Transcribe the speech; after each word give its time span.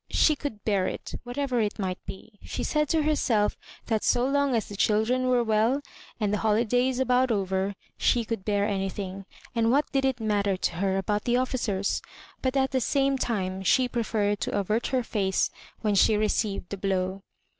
She 0.09 0.35
could 0.35 0.63
bear 0.63 0.87
it, 0.87 1.13
whatever 1.25 1.61
it 1.61 1.77
might 1.77 2.03
be. 2.07 2.39
She 2.41 2.63
said 2.63 2.89
to 2.89 3.03
herself 3.03 3.55
that 3.85 4.03
so 4.03 4.25
long 4.25 4.55
as 4.55 4.65
the 4.67 4.75
children 4.75 5.27
were 5.29 5.43
well, 5.43 5.79
and 6.19 6.33
the 6.33 6.39
holi 6.39 6.65
days 6.65 6.99
about 6.99 7.29
over, 7.31 7.75
she 7.99 8.25
could 8.25 8.43
bear 8.43 8.65
anything; 8.67 9.25
and 9.53 9.69
what 9.69 9.91
did 9.91 10.03
it 10.03 10.19
matter 10.19 10.57
to 10.57 10.75
her 10.77 10.97
about 10.97 11.25
the 11.25 11.37
officers?— 11.37 12.01
but 12.41 12.57
at 12.57 12.71
the 12.71 12.81
same 12.81 13.15
time 13.19 13.61
she 13.61 13.87
preferred 13.87 14.39
to 14.39 14.57
avert 14.57 14.87
her 14.87 15.03
face 15.03 15.51
when 15.81 15.93
she 15.93 16.17
received 16.17 16.69
the 16.69 16.77
blow. 16.77 17.21